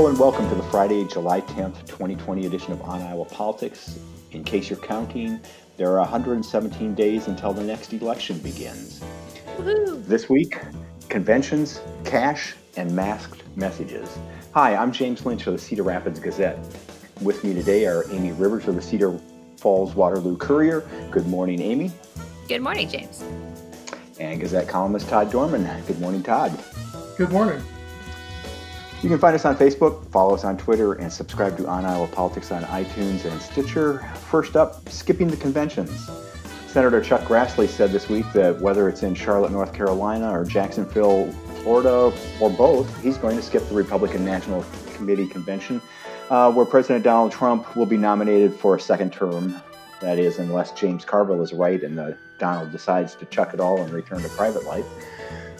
[0.00, 3.98] Hello and welcome to the Friday, July 10th, 2020 edition of On Iowa Politics.
[4.30, 5.38] In case you're counting,
[5.76, 9.04] there are 117 days until the next election begins.
[9.58, 10.00] Woo-hoo.
[10.00, 10.56] This week,
[11.10, 14.18] conventions, cash, and masked messages.
[14.54, 16.58] Hi, I'm James Lynch of the Cedar Rapids Gazette.
[17.20, 19.20] With me today are Amy Rivers of the Cedar
[19.58, 20.80] Falls Waterloo Courier.
[21.10, 21.92] Good morning, Amy.
[22.48, 23.22] Good morning, James.
[24.18, 25.68] And Gazette columnist Todd Dorman.
[25.86, 26.58] Good morning, Todd.
[27.18, 27.62] Good morning.
[29.02, 32.06] You can find us on Facebook, follow us on Twitter, and subscribe to On Iowa
[32.08, 34.00] Politics on iTunes and Stitcher.
[34.30, 36.10] First up, skipping the conventions.
[36.66, 41.32] Senator Chuck Grassley said this week that whether it's in Charlotte, North Carolina, or Jacksonville,
[41.62, 45.80] Florida, or both, he's going to skip the Republican National Committee convention,
[46.28, 49.62] uh, where President Donald Trump will be nominated for a second term.
[50.02, 53.90] That is, unless James Carville is right and Donald decides to chuck it all and
[53.94, 54.84] return to private life.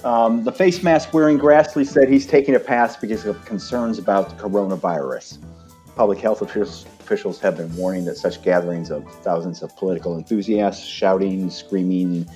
[0.05, 4.31] Um, the face mask wearing Grassley said he's taking a pass because of concerns about
[4.31, 5.39] the coronavirus.
[5.95, 6.87] Public health officials,
[7.41, 12.27] have been warning that such gatherings of thousands of political enthusiasts shouting, screaming,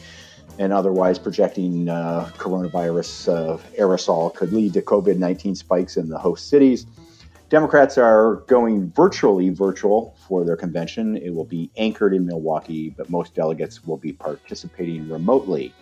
[0.58, 6.18] and otherwise projecting uh, coronavirus uh, aerosol could lead to COVID 19 spikes in the
[6.18, 6.86] host cities.
[7.50, 11.16] Democrats are going virtually virtual for their convention.
[11.16, 15.72] It will be anchored in Milwaukee, but most delegates will be participating remotely.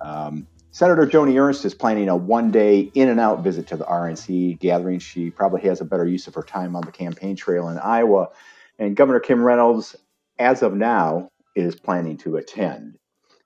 [0.00, 3.84] Um, Senator Joni Ernst is planning a one day in and out visit to the
[3.84, 4.98] RNC gathering.
[4.98, 8.28] She probably has a better use of her time on the campaign trail in Iowa.
[8.78, 9.96] And Governor Kim Reynolds,
[10.38, 12.98] as of now, is planning to attend.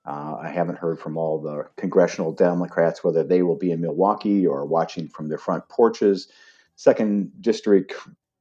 [0.04, 4.46] Uh, I haven't heard from all the congressional Democrats whether they will be in Milwaukee
[4.46, 6.28] or watching from their front porches.
[6.74, 7.94] Second District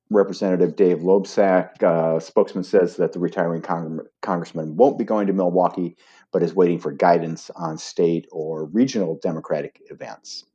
[0.09, 5.33] Representative Dave Loebsack, uh, spokesman, says that the retiring cong- congressman won't be going to
[5.33, 5.95] Milwaukee,
[6.31, 10.45] but is waiting for guidance on state or regional Democratic events.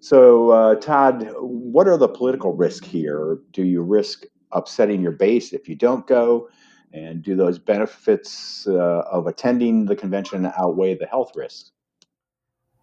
[0.00, 3.38] So, uh, Todd, what are the political risks here?
[3.52, 6.48] Do you risk upsetting your base if you don't go?
[6.92, 11.72] And do those benefits uh, of attending the convention outweigh the health risks?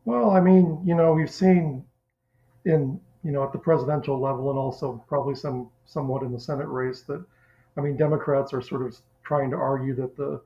[0.05, 1.85] Well, I mean, you know, we've seen
[2.65, 6.67] in you know, at the presidential level and also probably some somewhat in the Senate
[6.67, 7.23] race that,
[7.77, 10.41] I mean, Democrats are sort of trying to argue that the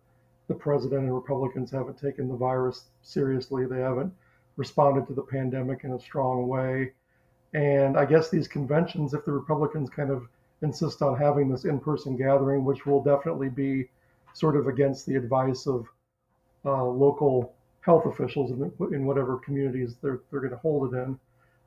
[0.47, 3.65] the president and Republicans haven't taken the virus seriously.
[3.65, 4.13] They haven't
[4.57, 6.91] responded to the pandemic in a strong way.
[7.53, 10.27] And I guess these conventions, if the Republicans kind of
[10.61, 13.89] insist on having this in-person gathering, which will definitely be
[14.33, 15.87] sort of against the advice of
[16.65, 21.19] uh, local health officials in, in whatever communities they're, they're going to hold it in,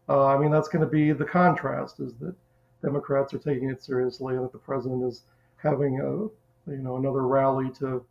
[0.08, 2.34] uh, I mean, that's going to be the contrast is that
[2.82, 5.22] Democrats are taking it seriously and that the president is
[5.56, 8.04] having a, you know, another rally to,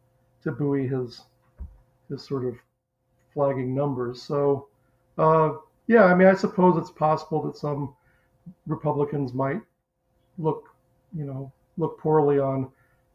[0.45, 1.21] to buoy his,
[2.09, 2.55] his sort of
[3.33, 4.21] flagging numbers.
[4.21, 4.67] So,
[5.17, 5.53] uh,
[5.87, 7.93] yeah, I mean, I suppose it's possible that some
[8.65, 9.61] Republicans might
[10.37, 10.69] look,
[11.15, 12.71] you know, look poorly on,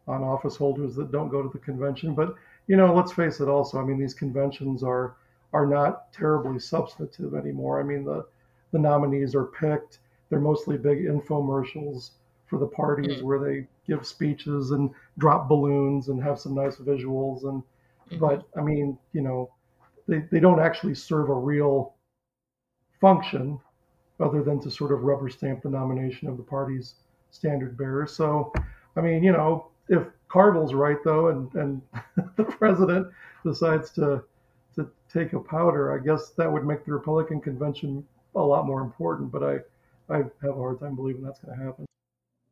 [0.07, 2.15] on office holders that don't go to the convention.
[2.15, 2.35] But,
[2.67, 5.17] you know, let's face it also, I mean, these conventions are,
[5.53, 7.81] are not terribly substantive anymore.
[7.81, 8.27] I mean, the,
[8.73, 9.99] the nominees are picked.
[10.29, 12.11] They're mostly big infomercials
[12.51, 13.23] for the parties Mm-hmm.
[13.23, 17.45] where they give speeches and drop balloons and have some nice visuals.
[17.45, 17.63] And
[18.11, 18.21] Mhm.
[18.21, 19.51] but I mean, you know,
[20.09, 21.95] they, they don't actually serve a real
[23.01, 23.59] function
[24.21, 26.97] other than to sort of rubber stamp the nomination of the party's
[27.31, 28.07] standard bearer.
[28.07, 28.53] So,
[28.97, 31.83] I mean, you know, if Carville's right though, and and
[32.37, 33.09] the president
[33.45, 34.23] decides to
[34.77, 38.07] to take a powder, I guess that would make the Republican convention
[38.37, 39.33] a lot more important.
[39.33, 41.87] But I I have a hard time believing that's going to happen.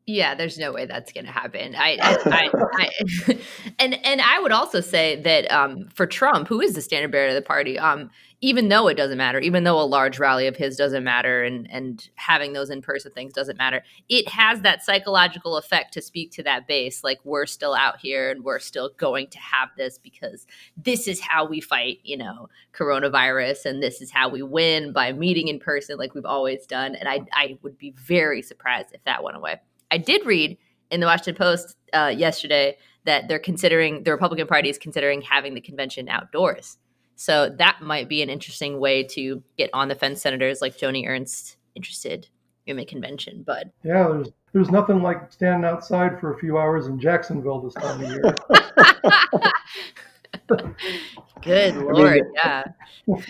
[0.09, 1.77] Yeah, there's no way that's going to happen.
[1.79, 2.91] I, I, I,
[3.29, 3.39] I
[3.79, 7.29] and and I would also say that um, for Trump, who is the standard bearer
[7.29, 8.09] of the party, um,
[8.41, 11.71] even though it doesn't matter, even though a large rally of his doesn't matter, and
[11.71, 16.31] and having those in person things doesn't matter, it has that psychological effect to speak
[16.33, 17.05] to that base.
[17.05, 21.21] Like we're still out here, and we're still going to have this because this is
[21.21, 25.59] how we fight, you know, coronavirus, and this is how we win by meeting in
[25.59, 26.95] person, like we've always done.
[26.95, 29.61] And I I would be very surprised if that went away.
[29.91, 30.59] I did read
[30.91, 35.55] in the Washington Post uh, yesterday that they're considering the Republican Party is considering having
[35.55, 36.79] the convention outdoors.
[37.17, 41.07] So that might be an interesting way to get on the fence senators like Joni
[41.09, 42.29] Ernst interested
[42.67, 43.43] in the convention.
[43.45, 47.75] But Yeah, there's there's nothing like standing outside for a few hours in Jacksonville this
[47.75, 48.35] time of year.
[51.43, 52.65] good mean, lord, yeah.
[53.07, 53.17] You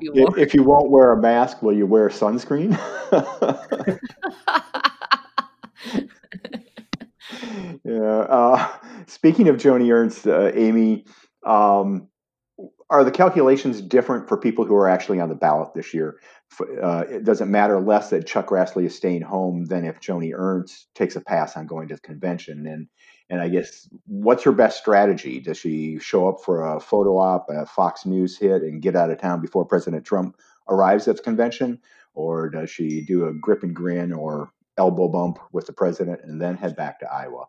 [0.00, 2.78] If, if you won't wear a mask, will you wear sunscreen?
[7.84, 8.00] yeah.
[8.00, 8.68] Uh,
[9.06, 11.04] speaking of Joni Ernst, uh, Amy,
[11.44, 12.08] um,
[12.90, 16.18] are the calculations different for people who are actually on the ballot this year?
[16.82, 20.88] Uh, it doesn't matter less that Chuck Grassley is staying home than if Joni Ernst
[20.94, 22.66] takes a pass on going to the convention.
[22.66, 22.88] And
[23.30, 25.38] and I guess what's her best strategy?
[25.38, 29.10] Does she show up for a photo op, a Fox News hit, and get out
[29.10, 30.36] of town before President Trump
[30.66, 31.78] arrives at the convention,
[32.14, 36.40] or does she do a grip and grin or elbow bump with the president and
[36.40, 37.46] then head back to Iowa?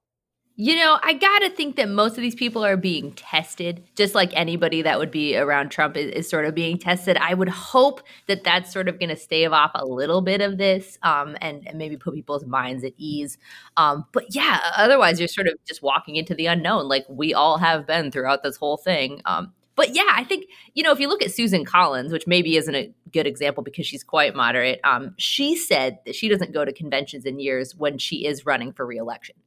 [0.62, 4.14] You know, I got to think that most of these people are being tested, just
[4.14, 7.16] like anybody that would be around Trump is, is sort of being tested.
[7.16, 10.58] I would hope that that's sort of going to stave off a little bit of
[10.58, 13.38] this um, and, and, maybe put people's minds at ease.
[13.78, 17.58] Um, but yeah, otherwise, you're sort of just walking into the unknown, like we all
[17.58, 19.22] have been throughout this whole thing.
[19.24, 22.58] Um, but yeah, I think, you know, if you look at Susan Collins, which maybe
[22.58, 26.66] isn't a good example because she's quite moderate, um, she said that she doesn't go
[26.66, 29.38] to conventions in years when she is running for reelection.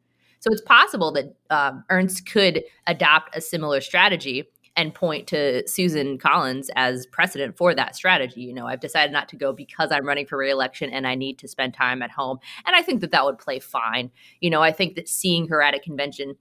[0.41, 6.17] So it's possible that um, Ernst could adopt a similar strategy and point to Susan
[6.17, 8.41] Collins as precedent for that strategy.
[8.41, 11.39] You know, I've decided not to go because I'm running for reelection and I need
[11.41, 12.39] to spend time at home.
[12.65, 14.11] And I think that that would play fine.
[14.41, 16.37] You know, I think that seeing her at a convention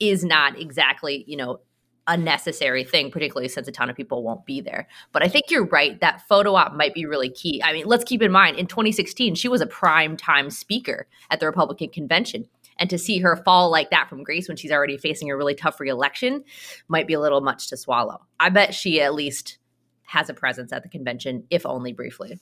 [0.00, 1.58] is not exactly, you know,
[2.06, 4.86] a necessary thing, particularly since a ton of people won't be there.
[5.12, 5.98] But I think you're right.
[6.00, 7.62] That photo op might be really key.
[7.62, 11.40] I mean, let's keep in mind in 2016, she was a prime time speaker at
[11.40, 12.46] the Republican convention.
[12.78, 15.54] And to see her fall like that from grace when she's already facing a really
[15.54, 16.44] tough reelection
[16.88, 18.20] might be a little much to swallow.
[18.40, 19.58] I bet she at least
[20.02, 22.40] has a presence at the convention, if only briefly.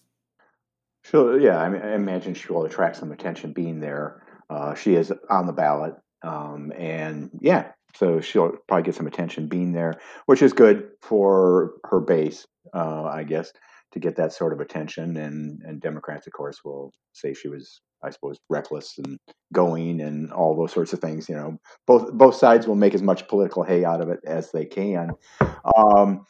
[1.04, 4.22] So yeah, I, mean, I imagine she will attract some attention being there.
[4.48, 9.48] Uh, she is on the ballot, um, and yeah, so she'll probably get some attention
[9.48, 13.52] being there, which is good for her base, uh, I guess,
[13.92, 15.16] to get that sort of attention.
[15.16, 19.18] And and Democrats, of course, will say she was I suppose, reckless and
[19.52, 21.28] going and all those sorts of things.
[21.28, 24.50] You know, both both sides will make as much political hay out of it as
[24.50, 25.12] they can.
[25.76, 26.26] Um,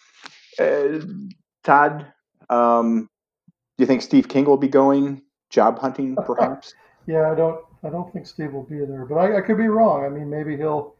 [0.58, 1.00] uh,
[1.64, 2.12] Todd,
[2.50, 3.08] um,
[3.78, 6.74] do you think Steve King will be going job hunting, perhaps?
[7.06, 7.60] yeah, I don't.
[7.84, 10.04] I don't think Steve will be there, but I, I could be wrong.
[10.04, 10.94] I mean, maybe he'll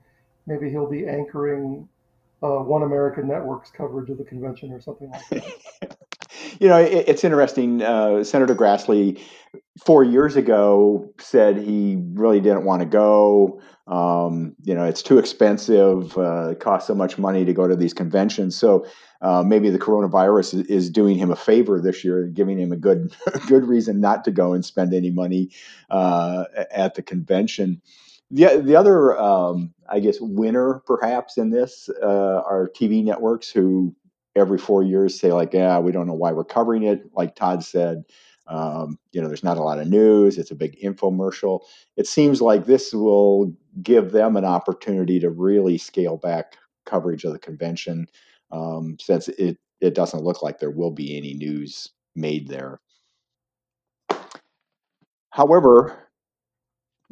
[0.46, 1.88] maybe he'll be anchoring
[2.42, 5.96] uh, One American Network's coverage of the convention or something like that.
[6.60, 7.82] you know, it, it's interesting.
[7.82, 9.20] Uh, Senator Grassley,
[9.84, 13.60] four years ago, said he really didn't want to go.
[13.86, 16.16] Um, you know, it's too expensive.
[16.16, 18.56] Uh, it costs so much money to go to these conventions.
[18.56, 18.86] So
[19.20, 22.76] uh, maybe the coronavirus is, is, doing him a favor this year, giving him a
[22.76, 23.14] good
[23.48, 25.50] good reason not to go and spend any money
[25.90, 27.82] uh, at the convention.
[28.32, 33.94] The, the other, um, I guess, winner perhaps in this uh, are TV networks who
[34.34, 37.02] every four years say like, yeah, we don't know why we're covering it.
[37.14, 38.05] Like Todd said,
[38.46, 40.38] um, you know, there's not a lot of news.
[40.38, 41.61] It's a big infomercial.
[41.99, 43.52] It seems like this will
[43.82, 46.56] give them an opportunity to really scale back
[46.87, 48.06] coverage of the convention,
[48.50, 52.81] um, since it it doesn't look like there will be any news made there.
[55.31, 56.01] However,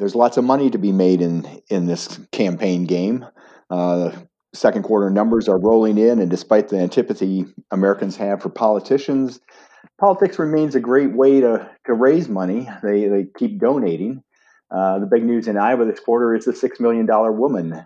[0.01, 3.25] there's lots of money to be made in in this campaign game.
[3.71, 4.11] Uh,
[4.53, 9.39] second quarter numbers are rolling in, and despite the antipathy Americans have for politicians,
[9.99, 12.69] politics remains a great way to, to raise money.
[12.83, 14.23] They, they keep donating.
[14.71, 17.85] Uh, the big news in Iowa this quarter is the $6 million woman.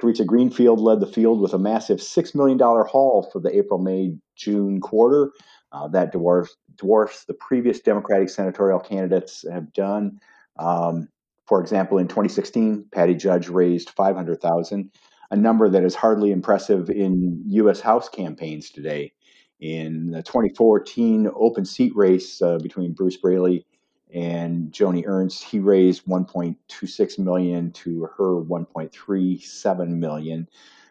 [0.00, 4.14] Theresa Greenfield led the field with a massive $6 million haul for the April, May,
[4.36, 5.32] June quarter.
[5.72, 10.20] Uh, that dwarfs, dwarfs the previous Democratic senatorial candidates have done.
[10.58, 11.08] Um,
[11.46, 14.90] for example, in 2016, Patty Judge raised 500,000
[15.30, 17.80] a number that is hardly impressive in U.S.
[17.80, 19.12] House campaigns today.
[19.60, 23.66] In the 2014 open seat race uh, between Bruce Braley
[24.12, 30.48] and Joni Ernst, he raised 1.26 million to her 1.37 million.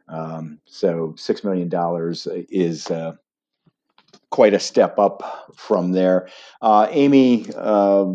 [0.10, 3.14] Um, so six million dollars is uh,
[4.30, 6.28] quite a step up from there.
[6.62, 8.06] Uh, Amy, uh,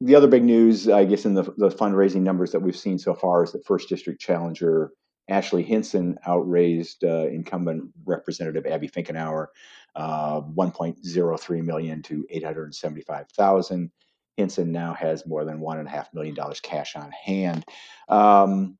[0.00, 3.14] the other big news, I guess, in the, the fundraising numbers that we've seen so
[3.14, 4.92] far is that first district challenger
[5.28, 9.46] Ashley Hinson outraised uh, incumbent Representative Abby Finkenauer
[9.94, 13.90] uh, 1.03 million to 875,000.
[14.36, 17.64] Hinson now has more than one and a half million dollars cash on hand.
[18.08, 18.78] Um,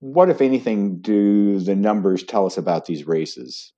[0.00, 3.72] what, if anything, do the numbers tell us about these races?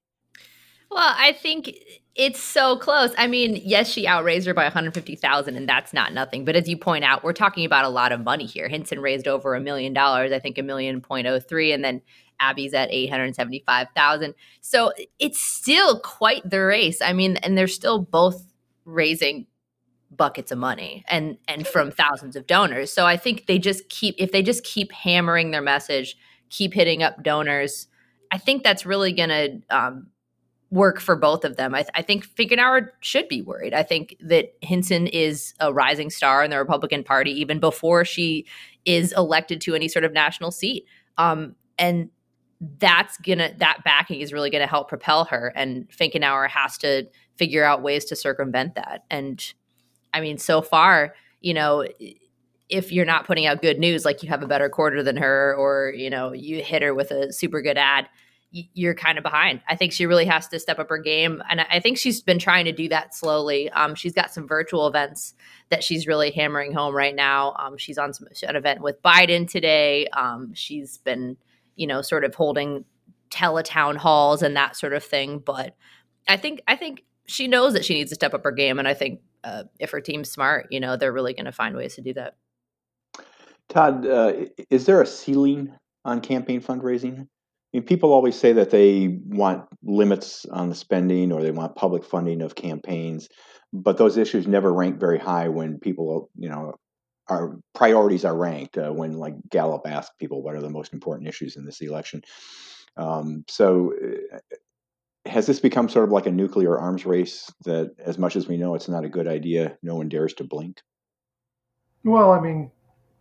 [0.91, 1.73] Well, I think
[2.17, 3.13] it's so close.
[3.17, 6.77] I mean, yes, she outraised her by 150,000 and that's not nothing, but as you
[6.77, 8.69] point out, we're talking about a lot of money here.
[8.69, 12.03] Hinson raised over a million dollars, I think a million point oh three and then
[12.41, 14.35] Abby's at 875,000.
[14.61, 17.01] So it's still quite the race.
[17.01, 18.43] I mean, and they're still both
[18.85, 19.47] raising
[20.11, 22.93] buckets of money and and from thousands of donors.
[22.93, 26.17] So I think they just keep if they just keep hammering their message,
[26.49, 27.87] keep hitting up donors,
[28.33, 30.07] I think that's really going to um,
[30.71, 31.75] work for both of them.
[31.75, 33.75] I, th- I think Finkenauer should be worried.
[33.75, 38.47] I think that Hinson is a rising star in the Republican Party even before she
[38.85, 40.87] is elected to any sort of national seat.
[41.19, 42.11] Um, and
[42.79, 45.53] that's gonna that backing is really gonna help propel her.
[45.57, 49.05] And Finkenauer has to figure out ways to circumvent that.
[49.11, 49.43] And
[50.13, 51.87] I mean, so far, you know,
[52.69, 55.57] if you're not putting out good news, like you have a better quarter than her,
[55.57, 58.09] or you know, you hit her with a super good ad,
[58.51, 59.61] you're kind of behind.
[59.69, 62.39] I think she really has to step up her game, and I think she's been
[62.39, 63.71] trying to do that slowly.
[63.71, 65.35] Um, she's got some virtual events
[65.69, 67.55] that she's really hammering home right now.
[67.59, 70.09] Um, she's on some, an event with Biden today.
[70.09, 71.37] Um, she's been,
[71.77, 72.85] you know, sort of holding
[73.31, 75.39] teletown halls and that sort of thing.
[75.39, 75.77] But
[76.27, 78.89] I think I think she knows that she needs to step up her game, and
[78.89, 81.95] I think uh, if her team's smart, you know, they're really going to find ways
[81.95, 82.37] to do that.
[83.69, 84.33] Todd, uh,
[84.69, 85.73] is there a ceiling
[86.05, 87.29] on campaign fundraising?
[87.73, 91.77] I mean, people always say that they want limits on the spending or they want
[91.77, 93.29] public funding of campaigns,
[93.73, 96.75] but those issues never rank very high when people, you know,
[97.29, 98.77] our priorities are ranked.
[98.77, 102.23] Uh, when like Gallup asked people what are the most important issues in this election.
[102.97, 104.39] Um, so, uh,
[105.27, 108.57] has this become sort of like a nuclear arms race that, as much as we
[108.57, 110.81] know it's not a good idea, no one dares to blink?
[112.03, 112.71] Well, I mean,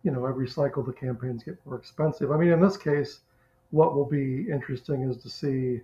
[0.02, 2.32] you know, every cycle the campaigns get more expensive.
[2.32, 3.20] I mean, in this case
[3.70, 5.80] what will be interesting is to see,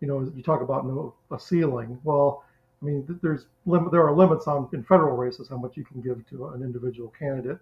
[0.00, 1.98] you know, you talk about no a ceiling.
[2.04, 2.44] Well,
[2.80, 6.00] I mean, there's lim- there are limits on in federal races how much you can
[6.00, 7.58] give to an individual candidate,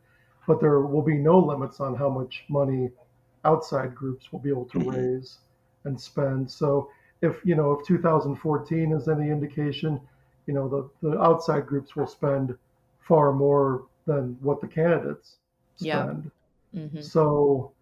[0.46, 2.90] but there will be no limits on how much money
[3.44, 4.90] outside groups will be able to mm-hmm.
[4.90, 5.38] raise
[5.85, 6.50] and spend.
[6.50, 6.90] So
[7.23, 10.00] if you know if 2014 is any indication,
[10.46, 12.56] you know the the outside groups will spend
[13.00, 15.37] far more than what the candidates
[15.76, 16.30] spend.
[16.73, 16.80] Yeah.
[16.80, 17.00] Mm-hmm.
[17.00, 17.73] So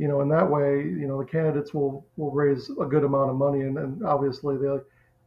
[0.00, 3.28] you know, in that way, you know, the candidates will will raise a good amount
[3.28, 4.82] of money, and, and obviously they'll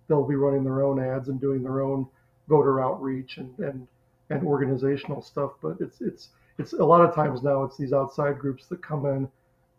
[0.08, 2.08] they'll be running their own ads and doing their own
[2.48, 3.88] voter outreach and and
[4.32, 5.52] and organizational stuff.
[5.62, 9.06] But it's it's it's a lot of times now it's these outside groups that come
[9.06, 9.30] in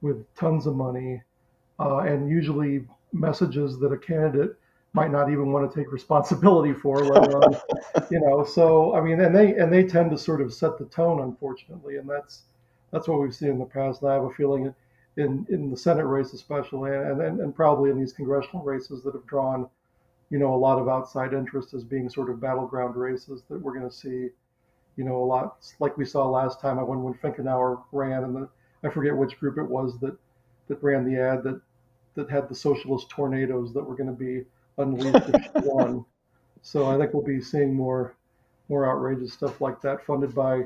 [0.00, 1.20] with tons of money
[1.80, 4.54] uh, and usually messages that a candidate
[4.92, 7.02] might not even want to take responsibility for,
[8.12, 8.44] you know.
[8.44, 11.96] So I mean, and they and they tend to sort of set the tone, unfortunately,
[11.96, 12.42] and that's
[12.92, 14.00] that's what we've seen in the past.
[14.02, 14.72] And I have a feeling
[15.16, 19.14] in in the Senate race especially, and, and and probably in these congressional races that
[19.14, 19.68] have drawn,
[20.30, 23.75] you know, a lot of outside interest as being sort of battleground races that we're
[23.78, 24.28] going to see,
[24.97, 28.25] you know, a lot like we saw last time I went when when Finkenauer ran,
[28.25, 28.49] and the
[28.83, 30.16] I forget which group it was that
[30.68, 31.61] that ran the ad that
[32.14, 34.44] that had the socialist tornadoes that were going to be
[34.78, 36.04] unleashed if she won.
[36.62, 38.14] So I think we'll be seeing more
[38.68, 40.64] more outrageous stuff like that funded by,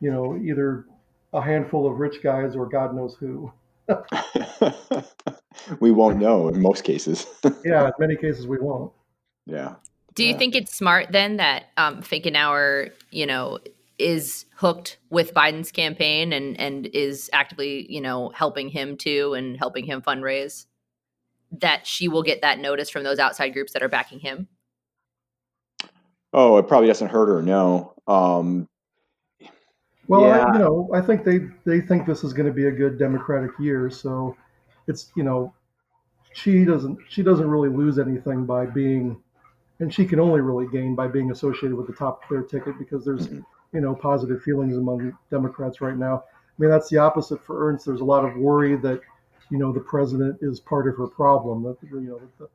[0.00, 0.84] you know, either
[1.32, 3.52] a handful of rich guys or God knows who.
[5.80, 7.26] we won't know in most cases.
[7.64, 8.92] yeah, in many cases we won't.
[9.46, 9.74] Yeah.
[10.14, 10.38] Do you yeah.
[10.38, 13.58] think it's smart then that um, Finkenauer, you know,
[13.98, 19.56] is hooked with Biden's campaign and and is actively, you know, helping him too and
[19.56, 20.66] helping him fundraise?
[21.52, 24.48] That she will get that notice from those outside groups that are backing him.
[26.32, 27.42] Oh, it probably doesn't hurt her.
[27.42, 28.68] No, um,
[30.10, 30.44] well, yeah.
[30.44, 32.98] I, you know, I think they they think this is going to be a good
[32.98, 34.36] Democratic year, so
[34.88, 35.54] it's you know,
[36.32, 39.22] she doesn't she doesn't really lose anything by being,
[39.78, 43.04] and she can only really gain by being associated with the top clear ticket because
[43.04, 43.40] there's mm-hmm.
[43.72, 46.16] you know positive feelings among Democrats right now.
[46.16, 47.86] I mean, that's the opposite for Ernst.
[47.86, 49.00] There's a lot of worry that
[49.48, 51.62] you know the president is part of her problem.
[51.62, 52.48] That you know, the,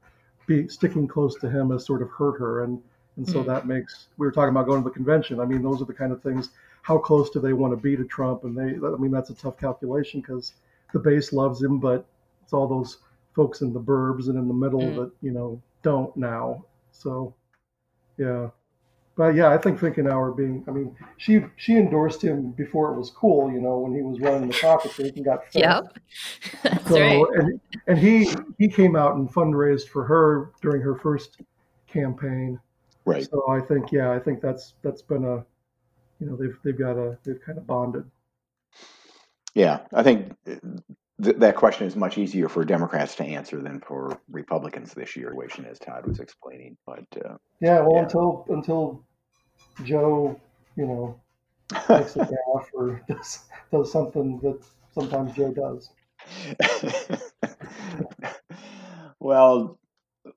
[0.45, 2.81] be, sticking close to him has sort of hurt her, and
[3.15, 3.49] and so mm-hmm.
[3.49, 5.39] that makes we were talking about going to the convention.
[5.39, 6.49] I mean, those are the kind of things
[6.85, 8.43] how close do they want to be to Trump?
[8.43, 10.53] And they, I mean, that's a tough calculation because
[10.93, 12.05] the base loves him, but
[12.43, 12.99] it's all those
[13.35, 14.95] folks in the burbs and in the middle mm.
[14.97, 16.63] that you know don't now.
[16.91, 17.33] So,
[18.19, 18.49] yeah,
[19.17, 23.09] but yeah, I think Finkenauer being, I mean, she she endorsed him before it was
[23.09, 25.63] cool, you know, when he was running the caucus and got fed.
[25.63, 25.99] Yep,
[26.63, 27.39] that's so, right.
[27.39, 31.41] And, and he he came out and fundraised for her during her first
[31.87, 32.59] campaign.
[33.05, 33.27] Right.
[33.27, 35.43] So I think, yeah, I think that's that's been a
[36.19, 38.09] you know they've they've got a they've kind of bonded.
[39.53, 44.19] Yeah, I think th- that question is much easier for Democrats to answer than for
[44.29, 45.33] Republicans this year,
[45.69, 46.77] as Todd was explaining.
[46.85, 48.03] But uh, yeah, well, yeah.
[48.03, 49.03] until until
[49.83, 50.39] Joe,
[50.75, 51.19] you know,
[51.89, 53.39] makes a gaffe or does,
[53.71, 54.59] does something that
[54.93, 55.89] sometimes Joe does.
[59.19, 59.79] well,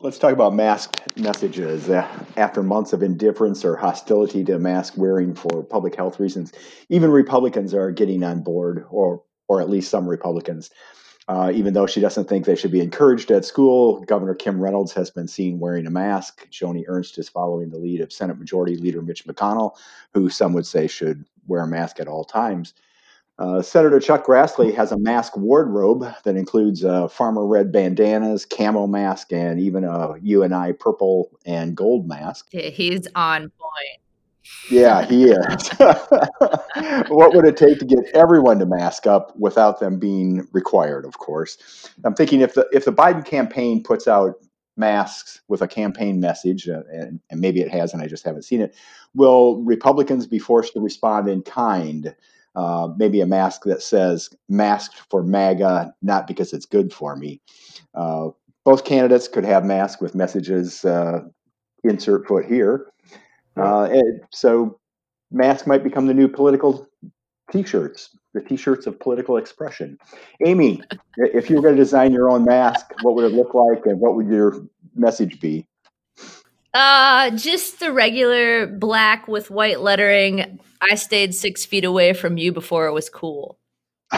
[0.00, 1.88] let's talk about masked messages.
[1.88, 6.52] Uh, after months of indifference or hostility to mask wearing for public health reasons,
[6.88, 10.70] even Republicans are getting on board, or or at least some Republicans.
[11.26, 14.92] Uh, even though she doesn't think they should be encouraged at school, Governor Kim Reynolds
[14.94, 16.48] has been seen wearing a mask.
[16.50, 19.76] Joni Ernst is following the lead of Senate Majority Leader Mitch McConnell,
[20.14, 22.72] who some would say should wear a mask at all times.
[23.38, 28.88] Uh, Senator Chuck Grassley has a mask wardrobe that includes uh, farmer red bandanas, camo
[28.88, 32.48] mask, and even a UNI purple and gold mask.
[32.50, 34.00] He's on point.
[34.70, 35.68] Yeah, he is.
[37.08, 41.04] what would it take to get everyone to mask up without them being required?
[41.04, 44.34] Of course, I'm thinking if the if the Biden campaign puts out
[44.76, 48.42] masks with a campaign message, uh, and, and maybe it has, and I just haven't
[48.42, 48.74] seen it,
[49.14, 52.14] will Republicans be forced to respond in kind?
[52.58, 57.40] Uh, maybe a mask that says "masked for MAGA," not because it's good for me.
[57.94, 58.30] Uh,
[58.64, 60.84] both candidates could have masks with messages.
[60.84, 61.20] Uh,
[61.84, 62.88] insert foot here
[63.58, 63.88] uh,
[64.30, 64.78] so
[65.30, 66.86] masks might become the new political
[67.50, 69.98] t-shirts, the t-shirts of political expression.
[70.44, 70.82] Amy,
[71.16, 74.00] if you were going to design your own mask, what would it look like, and
[74.00, 74.62] what would your
[74.94, 75.66] message be?
[76.78, 80.60] Uh, just the regular black with white lettering.
[80.80, 83.58] I stayed six feet away from you before it was cool.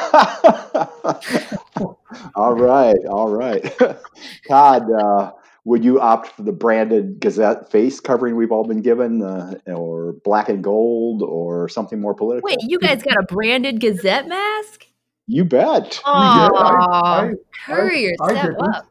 [2.35, 3.75] all right, all right.
[4.47, 5.33] Todd, uh,
[5.64, 10.17] would you opt for the branded Gazette face covering we've all been given, uh, or
[10.23, 12.47] black and gold, or something more political?
[12.47, 14.85] Wait, you guys got a branded Gazette mask?
[15.26, 15.99] You bet.
[16.05, 17.33] Oh, I,
[17.64, 18.89] Courier, I, step up.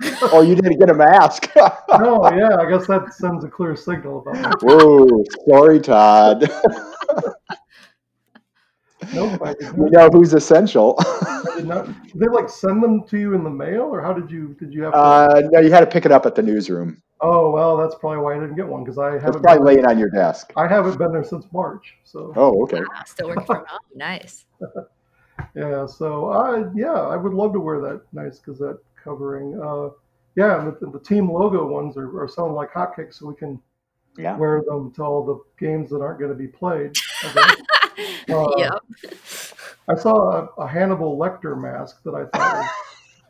[0.32, 1.50] oh, you didn't get a mask.
[1.56, 4.56] no, yeah, I guess that sends a clear signal about that.
[4.62, 6.50] Whoa, sorry, Todd.
[9.12, 9.42] Nope,
[9.76, 10.98] we know who's essential.
[11.56, 11.86] did not.
[11.86, 14.72] Did they like send them to you in the mail, or how did you did
[14.72, 14.92] you have?
[14.92, 14.98] To...
[14.98, 17.02] Uh, no, you had to pick it up at the newsroom.
[17.20, 19.28] Oh well, that's probably why I didn't get one because I haven't.
[19.28, 20.52] It's probably laying on your desk.
[20.56, 21.96] I haven't been there since March.
[22.04, 22.32] So.
[22.36, 22.80] Oh okay.
[22.80, 23.78] Wow, still working from home.
[23.94, 24.46] Nice.
[25.54, 25.86] yeah.
[25.86, 29.60] So I yeah I would love to wear that nice Gazette covering.
[29.60, 29.90] Uh,
[30.36, 33.60] yeah, the, the team logo ones are, are selling like hotcakes, so we can
[34.16, 34.36] yeah.
[34.36, 36.96] wear them to all the games that aren't going to be played.
[38.30, 38.84] Uh, yep.
[39.88, 42.64] I saw a, a, Hannibal Lecter mask that I thought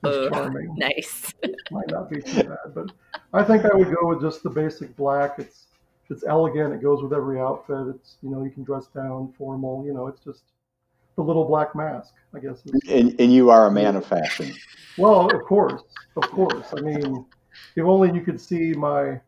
[0.03, 0.75] was, was charming.
[0.77, 1.33] Nice.
[1.71, 2.93] Might not be too bad, but
[3.33, 5.39] I think I would go with just the basic black.
[5.39, 5.65] It's
[6.09, 6.75] it's elegant.
[6.75, 7.95] It goes with every outfit.
[7.95, 9.85] It's you know you can dress down formal.
[9.87, 10.43] You know it's just
[11.21, 12.15] the little black mask.
[12.35, 12.63] I guess.
[12.89, 14.55] And, and you are a man of fashion.
[14.97, 15.83] Well, of course,
[16.17, 16.67] of course.
[16.77, 17.27] I mean,
[17.77, 19.21] if only you could see my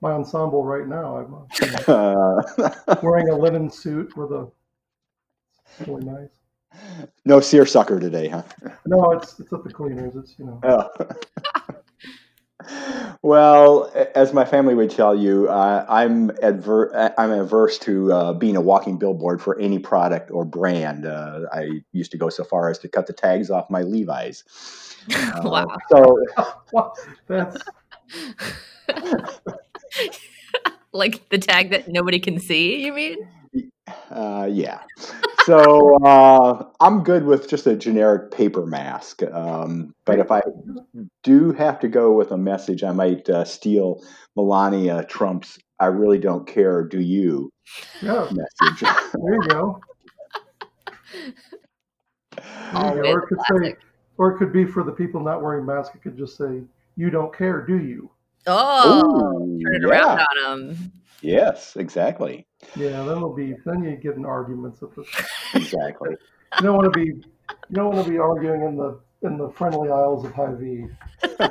[0.00, 1.18] my ensemble right now.
[1.18, 1.34] I'm
[1.86, 4.50] uh, wearing a linen suit with a
[5.86, 6.30] really nice.
[7.24, 8.42] No seersucker today, huh?
[8.86, 10.16] No, it's it's at the cleaners.
[10.16, 10.60] It's you know.
[10.64, 10.88] Oh.
[13.22, 18.56] well, as my family would tell you, uh, I'm adver- I'm averse to uh, being
[18.56, 21.06] a walking billboard for any product or brand.
[21.06, 24.44] Uh, I used to go so far as to cut the tags off my Levi's.
[25.42, 25.66] wow.
[25.66, 26.18] Uh, so
[27.28, 27.62] that's
[30.92, 32.84] like the tag that nobody can see.
[32.84, 33.16] You mean?
[34.10, 34.80] Uh, yeah.
[35.44, 39.22] So uh, I'm good with just a generic paper mask.
[39.24, 40.40] Um, but if I
[41.24, 44.02] do have to go with a message, I might uh, steal
[44.36, 47.50] Melania Trump's "I really don't care, do you?"
[48.00, 48.28] Yeah.
[48.30, 48.80] message.
[49.14, 49.80] there you go.
[52.72, 53.74] There Or it could say,
[54.16, 55.94] or it could be for the people not wearing masks.
[55.94, 56.62] It could just say,
[56.96, 58.10] "You don't care, do you?"
[58.46, 59.88] Oh, Ooh, turn it yeah.
[59.88, 60.92] around on them.
[61.22, 62.46] Yes, exactly.
[62.76, 63.54] Yeah, that'll be.
[63.64, 65.04] Then you get in arguments at the.
[65.54, 66.16] exactly.
[66.58, 67.06] You don't want to be.
[67.06, 67.22] You
[67.72, 70.84] don't want to be arguing in the in the friendly aisles of Hy-Vee.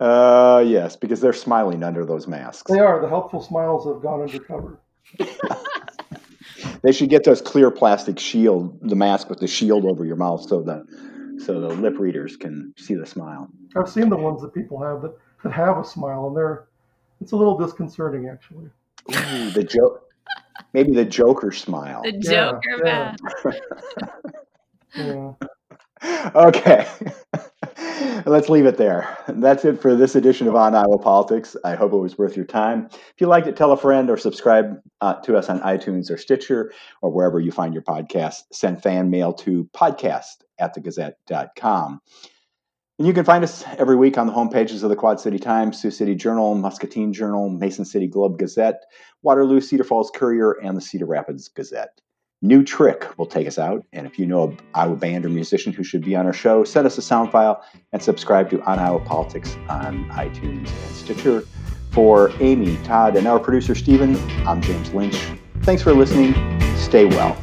[0.00, 2.70] uh, yes, because they're smiling under those masks.
[2.70, 3.00] They are.
[3.00, 4.78] The helpful smiles have gone undercover.
[6.82, 10.48] they should get those clear plastic shield, the mask with the shield over your mouth,
[10.48, 10.86] so the
[11.44, 13.48] so the lip readers can see the smile.
[13.76, 16.68] I've seen the ones that people have that, that have a smile, and they're
[17.22, 18.66] it's a little disconcerting actually.
[19.10, 20.08] Ooh, the joke,
[20.72, 22.02] maybe the Joker smile.
[22.02, 23.52] The Joker yeah, yeah.
[24.94, 25.32] yeah.
[26.34, 26.86] Okay.
[28.26, 29.16] Let's leave it there.
[29.28, 31.56] That's it for this edition of On Iowa Politics.
[31.64, 32.88] I hope it was worth your time.
[32.90, 36.16] If you liked it, tell a friend or subscribe uh, to us on iTunes or
[36.16, 38.42] Stitcher or wherever you find your podcast.
[38.52, 42.00] Send fan mail to podcast at thegazette.com.
[43.02, 45.36] And you can find us every week on the home pages of the Quad City
[45.36, 48.84] Times, Sioux City Journal, Muscatine Journal, Mason City Globe Gazette,
[49.22, 52.00] Waterloo, Cedar Falls Courier, and the Cedar Rapids Gazette.
[52.42, 53.84] New Trick will take us out.
[53.92, 56.62] And if you know a Iowa band or musician who should be on our show,
[56.62, 61.42] send us a sound file and subscribe to On Iowa Politics on iTunes and Stitcher.
[61.90, 65.20] For Amy, Todd, and our producer Stephen, I'm James Lynch.
[65.62, 66.34] Thanks for listening.
[66.76, 67.36] Stay well.